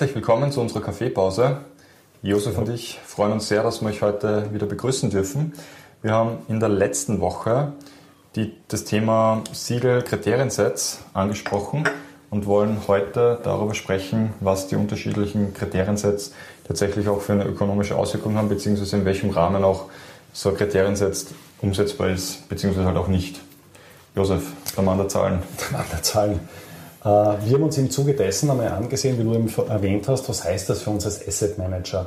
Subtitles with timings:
[0.00, 1.58] Herzlich willkommen zu unserer Kaffeepause.
[2.22, 5.52] Josef und ich freuen uns sehr, dass wir euch heute wieder begrüßen dürfen.
[6.00, 7.74] Wir haben in der letzten Woche
[8.34, 11.84] die, das Thema Siegel Kriteriensets angesprochen
[12.30, 16.32] und wollen heute darüber sprechen, was die unterschiedlichen Kriteriensets
[16.66, 19.90] tatsächlich auch für eine ökonomische Auswirkung haben, beziehungsweise in welchem Rahmen auch
[20.32, 21.26] so ein Kriterienset
[21.60, 23.38] umsetzbar ist, beziehungsweise halt auch nicht.
[24.16, 24.44] Josef,
[24.74, 25.42] der Mann der Zahlen.
[25.60, 26.40] Der Mann der Zahlen.
[27.02, 30.44] Äh, wir haben uns im Zuge dessen einmal angesehen, wie du eben erwähnt hast, was
[30.44, 32.06] heißt das für uns als Asset Manager?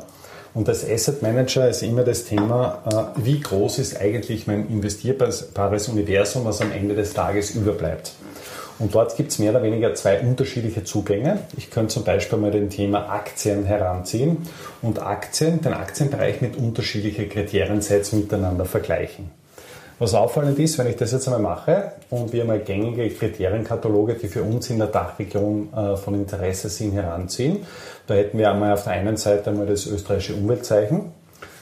[0.54, 5.88] Und als Asset Manager ist immer das Thema, äh, wie groß ist eigentlich mein investierbares
[5.90, 8.14] Universum, was am Ende des Tages überbleibt.
[8.80, 11.40] Und dort gibt es mehr oder weniger zwei unterschiedliche Zugänge.
[11.58, 14.38] Ich könnte zum Beispiel mal den Thema Aktien heranziehen
[14.82, 19.32] und Aktien, den Aktienbereich mit unterschiedlichen Kriteriensets miteinander vergleichen.
[20.00, 24.28] Was auffallend ist, wenn ich das jetzt einmal mache und wir mal gängige Kriterienkataloge, die
[24.28, 27.60] für uns in der Dachregion äh, von Interesse sind, heranziehen,
[28.08, 31.12] da hätten wir einmal auf der einen Seite einmal das österreichische Umweltzeichen,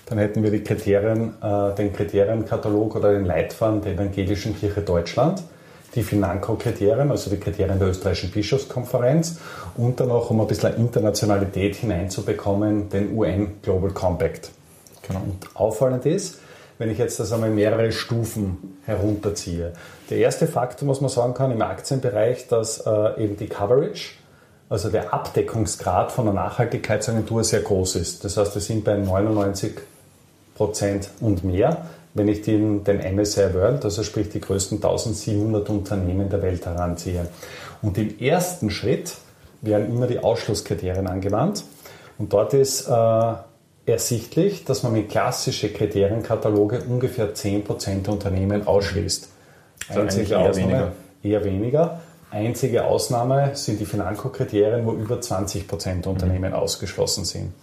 [0.05, 5.43] dann hätten wir die Kriterien, äh, den Kriterienkatalog oder den Leitfaden der Evangelischen Kirche Deutschland,
[5.95, 9.39] die Financo-Kriterien, also die Kriterien der österreichischen Bischofskonferenz
[9.75, 14.51] und dann auch, um ein bisschen Internationalität hineinzubekommen, den UN Global Compact.
[15.07, 15.19] Genau.
[15.19, 16.39] Und auffallend ist,
[16.81, 19.71] wenn ich jetzt das einmal mehrere Stufen herunterziehe.
[20.09, 24.13] Der erste Faktor, was man sagen kann im Aktienbereich, dass äh, eben die Coverage,
[24.67, 28.25] also der Abdeckungsgrad von der Nachhaltigkeitsagentur sehr groß ist.
[28.25, 29.73] Das heißt, wir sind bei 99
[30.55, 36.31] Prozent und mehr, wenn ich den, den MSCI World, also sprich die größten 1700 Unternehmen
[36.31, 37.27] der Welt heranziehe.
[37.83, 39.13] Und im ersten Schritt
[39.61, 41.63] werden immer die Ausschlusskriterien angewandt.
[42.17, 43.33] Und dort ist äh,
[43.85, 49.29] ersichtlich, dass man mit klassischen Kriterienkataloge ungefähr 10% der Unternehmen ausschließt.
[49.89, 50.91] Also Einzige eher Ausnahme, weniger.
[51.23, 52.01] Eher weniger.
[52.29, 56.55] Einzige Ausnahme sind die Financo-Kriterien, wo über 20% der Unternehmen mhm.
[56.55, 57.53] ausgeschlossen sind.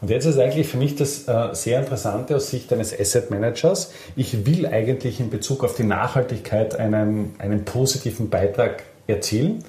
[0.00, 3.92] Und jetzt ist eigentlich für mich das äh, sehr Interessante aus Sicht eines Asset Managers.
[4.16, 9.64] Ich will eigentlich in Bezug auf die Nachhaltigkeit einen, einen positiven Beitrag erzielen.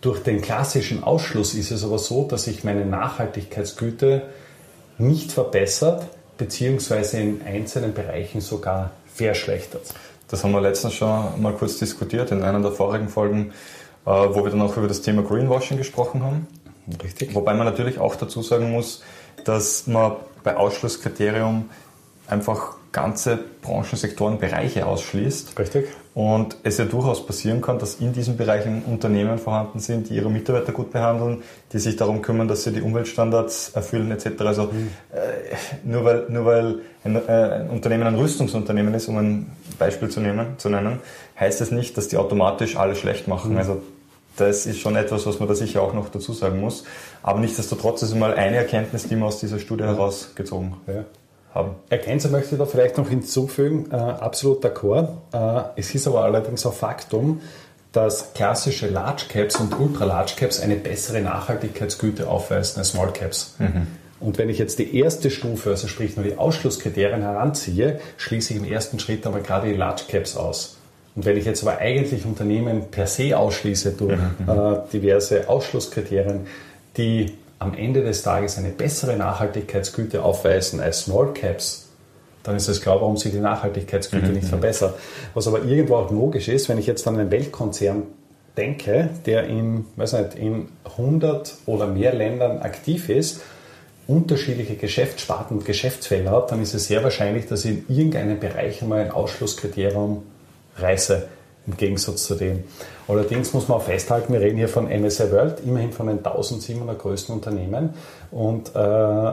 [0.00, 4.22] Durch den klassischen Ausschluss ist es aber so, dass ich meine Nachhaltigkeitsgüte
[4.98, 9.94] nicht verbessert, beziehungsweise in einzelnen Bereichen sogar verschlechtert.
[10.28, 13.52] Das haben wir letztens schon mal kurz diskutiert in einer der vorigen Folgen,
[14.04, 16.46] äh, wo wir dann auch über das Thema Greenwashing gesprochen haben.
[17.02, 17.34] Richtig.
[17.34, 19.02] Wobei man natürlich auch dazu sagen muss,
[19.44, 21.70] dass man bei Ausschlusskriterium
[22.28, 25.58] einfach ganze Branchensektoren, Bereiche ausschließt.
[25.58, 25.88] Richtig.
[26.14, 30.30] Und es ja durchaus passieren kann, dass in diesen Bereichen Unternehmen vorhanden sind, die ihre
[30.30, 34.40] Mitarbeiter gut behandeln, die sich darum kümmern, dass sie die Umweltstandards erfüllen etc.
[34.40, 34.90] Also mhm.
[35.12, 35.18] äh,
[35.84, 40.20] nur weil, nur weil ein, äh, ein, Unternehmen ein Rüstungsunternehmen ist, um ein Beispiel zu,
[40.20, 40.98] nehmen, zu nennen,
[41.38, 43.52] heißt es das nicht, dass die automatisch alles schlecht machen.
[43.52, 43.58] Mhm.
[43.58, 43.82] Also
[44.36, 46.84] das ist schon etwas, was man da sicher auch noch dazu sagen muss.
[47.22, 51.04] Aber nichtsdestotrotz ist mal eine Erkenntnis, die man aus dieser Studie herausgezogen ja
[51.54, 51.76] haben.
[51.88, 55.08] Ergänzen möchte ich da vielleicht noch hinzufügen, äh, absolut d'accord.
[55.32, 57.40] Äh, es ist aber allerdings auch Faktum,
[57.92, 63.54] dass klassische Large Caps und Ultra Large Caps eine bessere Nachhaltigkeitsgüte aufweisen als Small Caps.
[63.58, 63.86] Mhm.
[64.20, 68.60] Und wenn ich jetzt die erste Stufe, also sprich nur die Ausschlusskriterien heranziehe, schließe ich
[68.60, 70.76] im ersten Schritt aber gerade die Large Caps aus.
[71.14, 74.48] Und wenn ich jetzt aber eigentlich Unternehmen per se ausschließe durch mhm.
[74.48, 76.46] äh, diverse Ausschlusskriterien,
[76.96, 81.88] die am Ende des Tages eine bessere Nachhaltigkeitsgüte aufweisen als Small Caps,
[82.44, 84.34] dann ist es klar, warum sich die Nachhaltigkeitsgüte mhm.
[84.34, 84.98] nicht verbessert.
[85.34, 88.04] Was aber irgendwo auch logisch ist, wenn ich jetzt an einen Weltkonzern
[88.56, 93.40] denke, der in, weiß nicht, in 100 oder mehr Ländern aktiv ist,
[94.06, 98.82] unterschiedliche Geschäftssparten und Geschäftsfelder hat, dann ist es sehr wahrscheinlich, dass ich in irgendeinem Bereich
[98.82, 100.22] einmal ein Ausschlusskriterium
[100.76, 101.28] reiße
[101.68, 102.64] im Gegensatz zu dem.
[103.06, 106.98] Allerdings muss man auch festhalten, wir reden hier von MSI World, immerhin von den 1700
[106.98, 107.94] größten Unternehmen
[108.30, 109.32] und äh,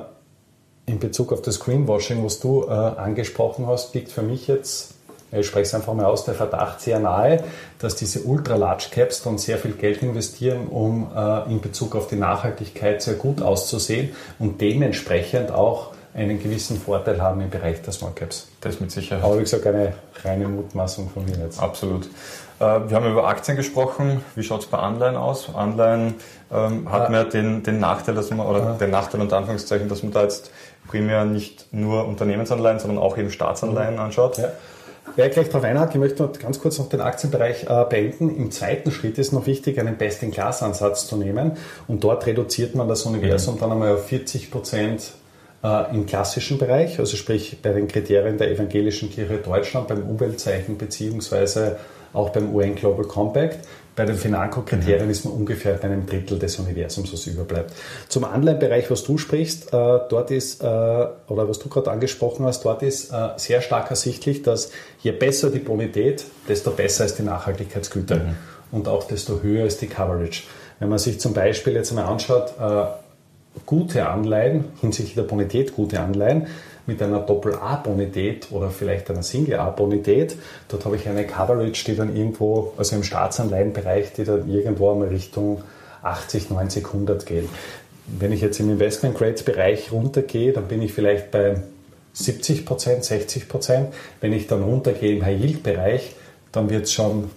[0.86, 4.94] in Bezug auf das Greenwashing, was du äh, angesprochen hast, liegt für mich jetzt,
[5.32, 7.44] ich spreche es einfach mal aus, der Verdacht sehr nahe,
[7.80, 12.18] dass diese Ultra-Large Caps dann sehr viel Geld investieren, um äh, in Bezug auf die
[12.18, 18.14] Nachhaltigkeit sehr gut auszusehen und dementsprechend auch einen gewissen Vorteil haben im Bereich der Small
[18.16, 18.48] Caps.
[18.62, 19.24] Das mit Sicherheit.
[19.24, 21.62] Aber wie gesagt, eine reine Mutmaßung von mir jetzt.
[21.62, 22.06] Absolut.
[22.60, 24.24] Äh, wir haben über Aktien gesprochen.
[24.36, 25.54] Wie schaut es bei Anleihen aus?
[25.54, 26.16] Anleihen
[26.54, 27.10] ähm, hat ah.
[27.10, 28.78] man den, den Nachteil, dass man, oder ah.
[28.80, 30.52] den Nachteil unter Anführungszeichen, dass man da jetzt
[30.88, 34.02] primär nicht nur Unternehmensanleihen, sondern auch eben Staatsanleihen mhm.
[34.02, 34.38] anschaut.
[34.38, 34.54] Ja.
[35.18, 38.36] Wer gleich darauf einhakt, ich möchte ganz kurz noch den Aktienbereich äh, beenden.
[38.36, 41.58] Im zweiten Schritt ist noch wichtig, einen Best-in-Class-Ansatz zu nehmen.
[41.88, 43.60] Und dort reduziert man das Universum mhm.
[43.60, 45.14] dann einmal auf 40 Prozent
[45.92, 51.78] im klassischen Bereich, also sprich bei den Kriterien der Evangelischen Kirche Deutschland, beim Umweltzeichen beziehungsweise
[52.14, 53.60] auch beim UN Global Compact,
[53.96, 55.12] Bei den Financo-Kriterien mhm.
[55.12, 57.72] ist man ungefähr bei einem Drittel des Universums, was überbleibt.
[58.10, 62.66] Zum Anleihenbereich, was du sprichst, äh, dort ist, äh, oder was du gerade angesprochen hast,
[62.66, 64.72] dort ist äh, sehr stark ersichtlich, dass
[65.02, 68.36] je besser die Bonität, desto besser ist die Nachhaltigkeitsgüte mhm.
[68.74, 70.44] und auch desto höher ist die Coverage.
[70.80, 72.84] Wenn man sich zum Beispiel jetzt einmal anschaut, äh,
[73.66, 76.48] gute Anleihen, hinsichtlich der Bonität gute Anleihen,
[76.88, 80.38] mit einer Doppel-A-Bonität oder vielleicht einer Single-A-Bonität.
[80.68, 85.08] Dort habe ich eine Coverage, die dann irgendwo, also im Staatsanleihenbereich, die dann irgendwo einmal
[85.08, 85.64] Richtung
[86.04, 87.50] 80, 90, 100 geht.
[88.06, 91.64] Wenn ich jetzt im Investment Grade Bereich runtergehe, dann bin ich vielleicht bei
[92.14, 93.94] 70 Prozent, 60 Prozent.
[94.22, 96.16] Wenn ich dann runtergehe im High Yield Bereich,
[96.52, 97.32] dann wird es schon,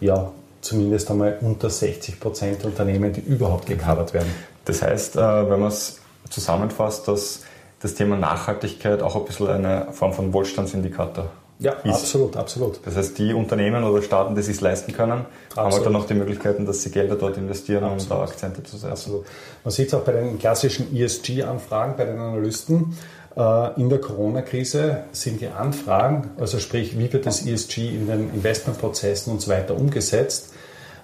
[0.00, 0.32] ja,
[0.68, 4.32] zumindest einmal unter 60 Prozent Unternehmen, die überhaupt gecovert werden.
[4.64, 5.20] Das heißt, äh,
[5.50, 7.42] wenn man es zusammenfasst, dass
[7.80, 11.94] das Thema Nachhaltigkeit auch ein bisschen eine Form von Wohlstandsindikator ja, ist.
[11.94, 12.80] absolut, absolut.
[12.84, 15.56] Das heißt, die Unternehmen oder Staaten, die sich leisten können, absolut.
[15.56, 18.02] haben halt dann auch die Möglichkeiten, dass sie Gelder dort investieren, absolut.
[18.02, 18.92] um da Akzente zu setzen.
[18.92, 19.26] Absolut.
[19.64, 22.96] Man sieht es auch bei den klassischen ESG-Anfragen bei den Analysten.
[23.36, 28.32] Äh, in der Corona-Krise sind die Anfragen, also sprich, wie wird das ESG in den
[28.34, 30.52] Investmentprozessen und so weiter umgesetzt,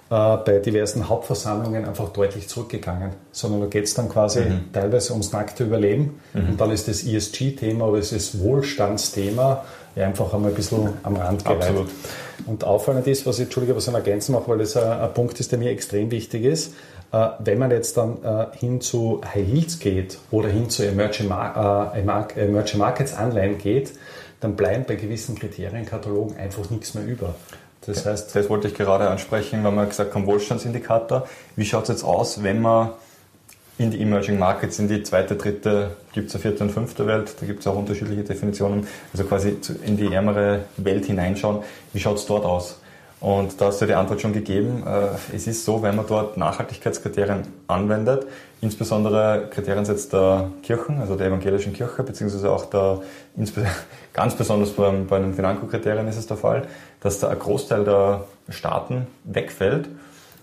[0.07, 4.71] bei diversen Hauptversammlungen einfach deutlich zurückgegangen, sondern da geht es dann quasi mhm.
[4.71, 6.49] teilweise ums nackte Überleben mhm.
[6.49, 9.65] und dann ist das ESG-Thema oder das Wohlstandsthema
[9.95, 11.61] ja einfach einmal ein bisschen am Rand gereiht.
[11.63, 11.89] Absolut.
[12.45, 15.39] Und auffallend ist, was ich, Entschuldige, was ich ergänzen mache, weil das ein, ein, Punkt
[15.39, 16.73] ist, der mir extrem wichtig ist,
[17.11, 21.29] äh, wenn man jetzt dann äh, hin zu High Yields geht oder hin zu Emerging,
[21.29, 23.93] Mar äh, Emerging Markets Anleihen geht,
[24.41, 27.35] dann bleiben bei gewissen Kriterienkatalogen einfach nichts mehr über.
[27.87, 31.27] Das heißt, das wollte ich gerade ansprechen, weil wir gesagt haben, Wohlstandsindikator.
[31.55, 32.89] Wie schaut es jetzt aus, wenn man
[33.77, 37.35] in die Emerging Markets, in die zweite, dritte, gibt es eine vierte und fünfte Welt,
[37.39, 41.63] da gibt es auch unterschiedliche Definitionen, also quasi in die ärmere Welt hineinschauen.
[41.91, 42.79] Wie schaut es dort aus?
[43.25, 44.83] Und da hast du die Antwort schon gegeben.
[44.85, 48.27] Äh, es ist so, wenn man dort Nachhaltigkeitskriterien anwendet,
[48.61, 53.01] insbesondere Kriterien setzt der Kirchen, also der evangelischen Kirche, beziehungsweise auch der,
[54.13, 56.67] ganz besonders bei, bei den Financo-Kriterien ist es der Fall,
[56.99, 59.89] dass da ein Großteil der Staaten wegfällt.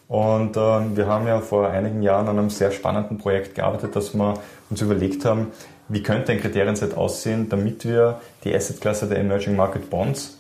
[0.09, 4.13] Und äh, wir haben ja vor einigen Jahren an einem sehr spannenden Projekt gearbeitet, dass
[4.13, 4.35] wir
[4.71, 5.53] uns überlegt haben,
[5.87, 10.39] wie könnte ein Kriterienset aussehen, damit wir die Assetklasse der Emerging Market Bonds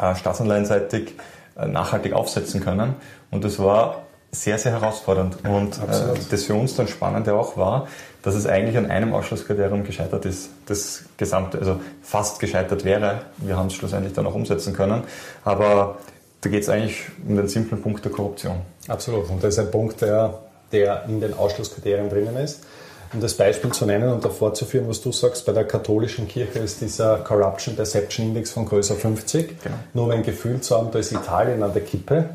[0.00, 1.14] äh, staatsanleihenseitig
[1.56, 2.94] nachhaltig aufsetzen können.
[3.30, 4.02] Und das war
[4.32, 5.38] sehr, sehr herausfordernd.
[5.44, 7.88] Und äh, das für uns dann Spannende auch war,
[8.22, 10.50] dass es eigentlich an einem Ausschlusskriterium gescheitert ist.
[10.66, 13.22] Das gesamte, also fast gescheitert wäre.
[13.38, 15.02] Wir haben es schlussendlich dann auch umsetzen können.
[15.44, 15.98] Aber
[16.40, 18.56] da geht es eigentlich um den simplen Punkt der Korruption.
[18.88, 19.28] Absolut.
[19.30, 20.38] Und das ist ein Punkt, der,
[20.72, 22.64] der in den Ausschlusskriterien drinnen ist.
[23.12, 26.28] Um das Beispiel zu nennen und davor zu führen, was du sagst, bei der katholischen
[26.28, 29.62] Kirche ist dieser Corruption Perception Index von größer 50.
[29.62, 29.76] Genau.
[29.94, 32.26] Nur um ein Gefühl zu haben, da ist Italien an der Kippe.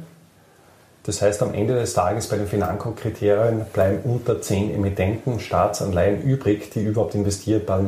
[1.03, 6.71] Das heißt, am Ende des Tages bei den Financo-Kriterien bleiben unter 10 Emittenten Staatsanleihen übrig,
[6.71, 7.81] die überhaupt investierbar,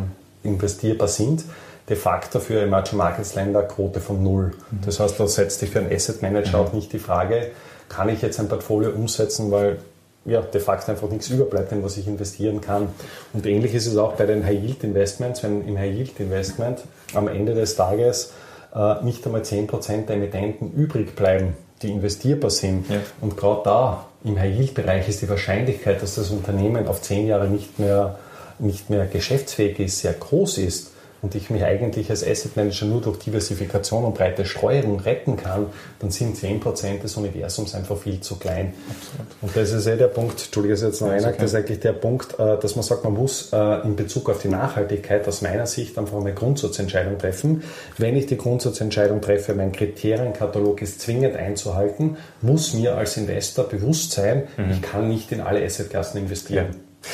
[0.43, 1.43] investierbar sind.
[1.89, 4.53] De facto für Emerging Markets Länder Quote von null.
[4.71, 4.81] Mhm.
[4.85, 6.67] Das heißt, da setzt sich für einen Asset Manager mhm.
[6.67, 7.51] auch nicht die Frage,
[7.89, 9.79] kann ich jetzt ein Portfolio umsetzen, weil
[10.27, 12.89] ja, de facto einfach nichts überbleibt, in was ich investieren kann.
[13.33, 18.33] Und ähnlich ist es auch bei den High-Yield-Investments, wenn im High-Yield-Investment am Ende des Tages
[18.75, 22.89] äh, nicht einmal 10% der Emittenten übrig bleiben, die investierbar sind.
[22.89, 22.97] Ja.
[23.21, 27.79] Und gerade da im High-Yield-Bereich ist die Wahrscheinlichkeit, dass das Unternehmen auf 10 Jahre nicht
[27.79, 28.19] mehr,
[28.59, 33.01] nicht mehr geschäftsfähig ist, sehr groß ist und ich mich eigentlich als Asset Manager nur
[33.01, 35.67] durch Diversifikation und breite Streuung retten kann,
[35.99, 38.73] dann sind 10% des Universums einfach viel zu klein.
[38.89, 39.27] Absolut.
[39.41, 41.79] Und das ist ja der Punkt, Entschuldige, das ist jetzt noch einer, das ist eigentlich
[41.79, 45.41] der Punkt, äh, dass man sagt, man muss äh, in Bezug auf die Nachhaltigkeit aus
[45.41, 47.63] meiner Sicht einfach eine Grundsatzentscheidung treffen.
[47.97, 54.11] Wenn ich die Grundsatzentscheidung treffe, mein Kriterienkatalog ist zwingend einzuhalten, muss mir als Investor bewusst
[54.11, 54.71] sein, mhm.
[54.71, 56.67] ich kann nicht in alle Assetklassen investieren.
[56.71, 57.09] Ja.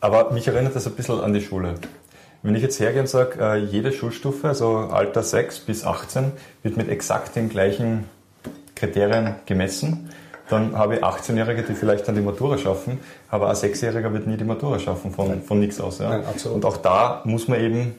[0.00, 1.74] Aber mich erinnert das ein bisschen an die Schule.
[2.46, 6.30] Wenn ich jetzt hergehe und sage, äh, jede Schulstufe, also Alter 6 bis 18,
[6.62, 8.04] wird mit exakt den gleichen
[8.76, 10.10] Kriterien gemessen,
[10.48, 13.00] dann habe ich 18-Jährige, die vielleicht dann die Matura schaffen,
[13.30, 15.98] aber ein 6-Jähriger wird nie die Matura schaffen von, von nichts aus.
[15.98, 16.08] Ja.
[16.08, 16.22] Nein,
[16.54, 17.96] und auch da muss man eben,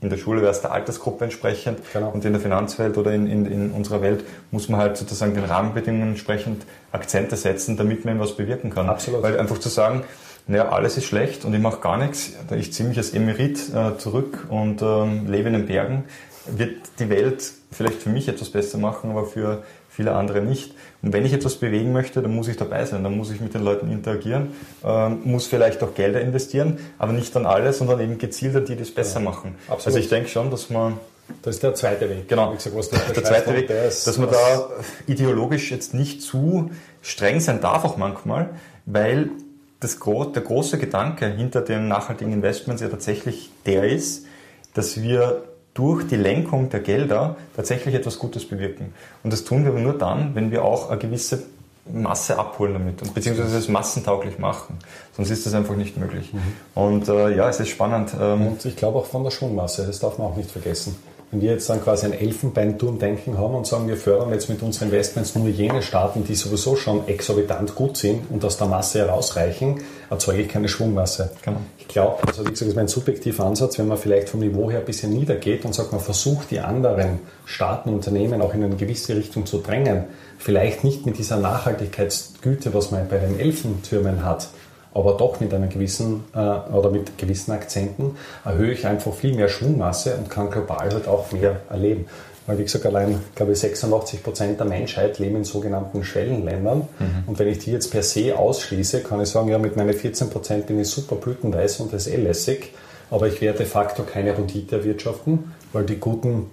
[0.00, 2.08] in der Schule wäre es der Altersgruppe entsprechend genau.
[2.08, 5.44] und in der Finanzwelt oder in, in, in, unserer Welt muss man halt sozusagen den
[5.44, 8.88] Rahmenbedingungen entsprechend Akzente setzen, damit man was bewirken kann.
[8.88, 9.22] Absolut.
[9.22, 10.04] Weil einfach zu sagen,
[10.48, 13.98] naja, alles ist schlecht und ich mache gar nichts, ich ziehe mich als Emerit äh,
[13.98, 16.04] zurück und ähm, lebe in den Bergen,
[16.46, 20.74] wird die Welt vielleicht für mich etwas besser machen, aber für viele andere nicht.
[21.02, 23.52] Und wenn ich etwas bewegen möchte, dann muss ich dabei sein, dann muss ich mit
[23.52, 28.16] den Leuten interagieren, ähm, muss vielleicht auch Gelder investieren, aber nicht an alle, sondern eben
[28.16, 29.56] gezielt an die, die es besser ja, machen.
[29.66, 29.86] Absolut.
[29.86, 30.98] Also ich denke schon, dass man
[31.42, 32.26] Das ist der zweite Weg.
[32.26, 32.54] Genau.
[32.54, 32.74] Gesagt,
[33.16, 34.70] der zweite Weg, der ist, dass man da
[35.06, 36.70] ideologisch jetzt nicht zu
[37.02, 38.50] streng sein darf auch manchmal,
[38.86, 39.30] weil
[39.80, 44.26] das, der große Gedanke hinter den nachhaltigen Investments ja tatsächlich der ist,
[44.74, 45.44] dass wir
[45.74, 48.92] durch die Lenkung der Gelder tatsächlich etwas Gutes bewirken.
[49.22, 51.44] Und das tun wir aber nur dann, wenn wir auch eine gewisse
[51.92, 54.78] Masse abholen damit beziehungsweise es massentauglich machen.
[55.18, 56.32] Sonst ist das einfach nicht möglich.
[56.32, 56.40] Mhm.
[56.80, 58.12] Und äh, ja, es ist spannend.
[58.20, 60.94] Ähm und ich glaube auch von der Schwungmasse, das darf man auch nicht vergessen.
[61.32, 64.88] Wenn wir jetzt dann quasi ein Elfenbeinturm-Denken haben und sagen, wir fördern jetzt mit unseren
[64.88, 69.80] Investments nur jene Staaten, die sowieso schon exorbitant gut sind und aus der Masse herausreichen,
[70.08, 71.32] erzeuge ich keine Schwungmasse.
[71.42, 71.58] Genau.
[71.76, 74.70] Ich glaube, also wie gesagt, das ist mein subjektiver Ansatz, wenn man vielleicht vom Niveau
[74.70, 78.76] her ein bisschen niedergeht und sagt, man versucht die anderen Staaten, Unternehmen auch in eine
[78.76, 80.04] gewisse Richtung zu drängen,
[80.38, 84.48] vielleicht nicht mit dieser Nachhaltigkeitsgüte, was man bei den Elfentürmen hat,
[84.94, 89.48] aber doch mit einer gewissen äh, oder mit gewissen Akzenten erhöhe ich einfach viel mehr
[89.48, 92.06] Schwungmasse und kann global halt auch mehr erleben.
[92.46, 96.88] Weil wie gesagt, allein, glaube ich, 86 Prozent der Menschheit leben in sogenannten Schwellenländern.
[96.98, 97.24] Mhm.
[97.26, 100.30] Und wenn ich die jetzt per se ausschließe, kann ich sagen, ja, mit meinen 14
[100.30, 102.72] Prozent bin ich super blütenweiß und das ist eh lässig.
[103.10, 106.46] Aber ich werde de facto keine Rendite erwirtschaften, weil die guten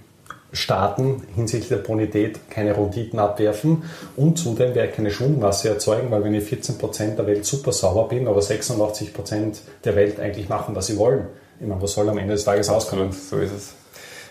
[0.55, 3.83] Staaten hinsichtlich der Bonität keine Renditen abwerfen
[4.15, 8.07] und zudem werde ich keine Schwungmasse erzeugen, weil wenn ich 14% der Welt super sauber
[8.07, 11.27] bin, aber 86% der Welt eigentlich machen, was sie wollen,
[11.59, 13.11] ich meine, was soll am Ende des Tages rauskommen?
[13.11, 13.73] So ist es.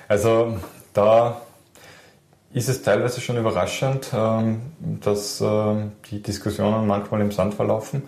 [0.08, 0.56] Also
[0.92, 1.40] da
[2.52, 8.02] ist es teilweise schon überraschend, ähm, dass ähm, die Diskussionen manchmal im Sand verlaufen.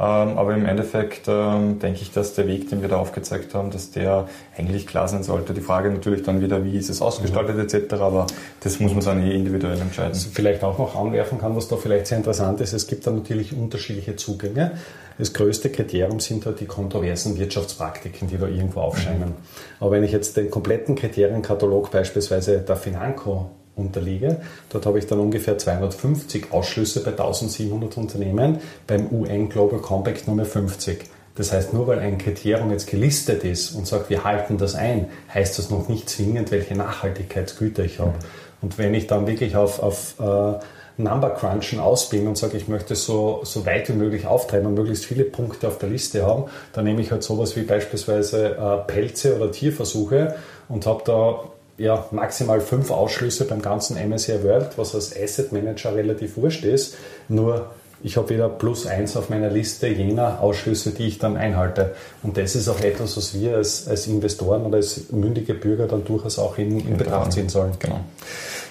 [0.00, 3.72] Ähm, aber im Endeffekt ähm, denke ich, dass der Weg, den wir da aufgezeigt haben,
[3.72, 5.54] dass der eigentlich klar sein sollte.
[5.54, 7.62] Die Frage natürlich dann wieder, wie ist es ausgestaltet mhm.
[7.62, 8.28] etc., aber
[8.60, 10.12] das muss man dann eh individuell entscheiden.
[10.12, 13.10] Was vielleicht auch noch anwerfen kann, was da vielleicht sehr interessant ist, es gibt da
[13.10, 14.72] natürlich unterschiedliche Zugänge.
[15.18, 19.30] Das größte Kriterium sind halt die kontroversen Wirtschaftspraktiken, die da irgendwo aufscheinen.
[19.30, 19.34] Mhm.
[19.80, 24.40] Aber wenn ich jetzt den kompletten Kriterienkatalog beispielsweise der Financo unterliege.
[24.70, 30.36] Dort habe ich dann ungefähr 250 Ausschlüsse bei 1700 Unternehmen, beim UN Global Compact nur
[30.36, 31.04] mehr 50.
[31.38, 35.06] Das heißt, nur weil ein Kriterium jetzt gelistet ist und sagt, wir halten das ein,
[35.32, 38.14] heißt das noch nicht zwingend, welche Nachhaltigkeitsgüter ich habe.
[38.60, 40.58] Und wenn ich dann wirklich auf, auf äh,
[41.00, 44.74] Number Crunchen aus bin und sage, ich möchte so, so weit wie möglich auftreiben und
[44.74, 48.92] möglichst viele Punkte auf der Liste haben, dann nehme ich halt sowas wie beispielsweise äh,
[48.92, 50.34] Pelze oder Tierversuche
[50.68, 51.44] und habe da
[51.78, 56.96] ja, maximal fünf Ausschlüsse beim ganzen MSCI World, was als Asset Manager relativ wurscht ist.
[57.28, 57.70] Nur
[58.02, 61.94] ich habe wieder plus eins auf meiner Liste jener Ausschlüsse, die ich dann einhalte.
[62.22, 66.04] Und das ist auch etwas, was wir als, als Investoren oder als mündige Bürger dann
[66.04, 67.72] durchaus auch in, in Betracht ziehen sollen.
[67.78, 68.00] Genau.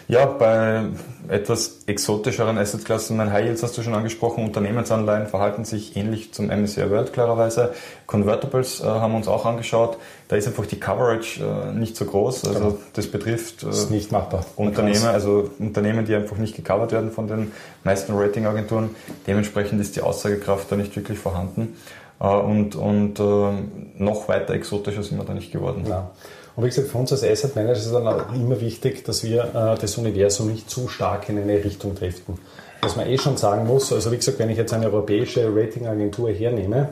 [0.10, 0.84] Ja, bei
[1.28, 6.48] etwas exotischeren Assetklassen, mein High Yields hast du schon angesprochen, Unternehmensanleihen verhalten sich ähnlich zum
[6.48, 7.74] MSCI World klarerweise.
[8.06, 9.98] Convertibles äh, haben wir uns auch angeschaut.
[10.30, 12.46] Da ist einfach die Coverage äh, nicht so groß.
[12.46, 12.78] Also genau.
[12.94, 14.46] das betrifft äh, das nicht machbar.
[14.56, 17.52] Unternehmen, also Unternehmen, die einfach nicht gecovert werden von den
[17.84, 18.92] meisten Ratingagenturen.
[19.28, 21.76] Dementsprechend ist die Aussagekraft da nicht wirklich vorhanden.
[22.20, 25.86] Äh, und und äh, noch weiter exotischer sind wir da nicht geworden.
[25.88, 26.12] Ja.
[26.56, 29.24] Und wie gesagt, für uns als Asset Manager ist es dann auch immer wichtig, dass
[29.24, 32.40] wir äh, das Universum nicht zu stark in eine Richtung driften.
[32.82, 36.32] Was man eh schon sagen muss, also wie gesagt, wenn ich jetzt eine europäische Ratingagentur
[36.32, 36.90] hernehme,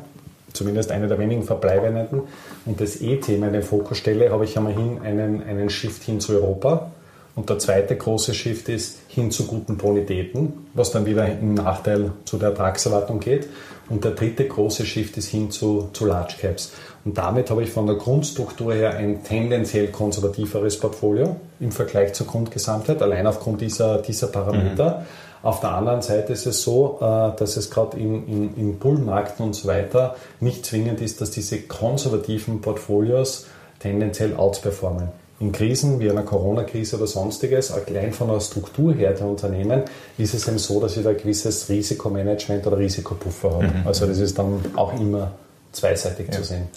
[0.54, 2.24] zumindest eine der wenigen verbleibenden,
[2.66, 6.34] und das E-Thema in den Fokus stelle, habe ich immerhin einen, einen Shift hin zu
[6.34, 6.92] Europa.
[7.36, 12.14] Und der zweite große Shift ist hin zu guten Bonitäten, was dann wieder im Nachteil
[12.24, 13.50] zu der Ertragserwartung geht.
[13.90, 16.72] Und der dritte große Shift ist hin zu, zu Large Caps.
[17.04, 22.26] Und damit habe ich von der Grundstruktur her ein tendenziell konservativeres Portfolio im Vergleich zur
[22.26, 25.00] Grundgesamtheit, allein aufgrund dieser, dieser Parameter.
[25.00, 25.06] Mhm.
[25.44, 29.40] Auf der anderen Seite ist es so, äh, dass es gerade im, im, im Bullmarkt
[29.40, 33.46] und so weiter nicht zwingend ist, dass diese konservativen Portfolios
[33.80, 35.25] tendenziell outperformen.
[35.40, 39.84] In Krisen wie einer Corona-Krise oder sonstiges, allein von der Struktur her der Unternehmen,
[40.18, 43.68] ist es eben so, dass ich da ein gewisses Risikomanagement oder Risikopuffer habe.
[43.68, 43.86] Mhm.
[43.86, 45.34] Also das ist dann auch immer
[45.74, 46.34] zweiseitig ja.
[46.34, 46.68] zu sehen.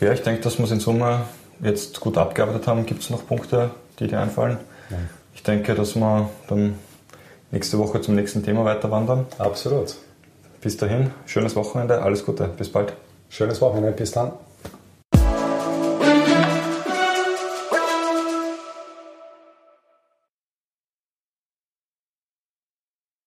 [0.00, 1.22] Ja, ich denke, dass wir es in Summe
[1.60, 2.86] jetzt gut abgearbeitet haben.
[2.86, 4.58] Gibt es noch Punkte, die dir einfallen?
[4.88, 5.08] Nein.
[5.34, 6.78] Ich denke, dass wir dann
[7.50, 9.26] nächste Woche zum nächsten Thema weiter wandern.
[9.38, 9.96] Absolut.
[10.60, 12.92] Bis dahin, schönes Wochenende, alles Gute, bis bald.
[13.28, 14.32] Schönes Wochenende, bis dann.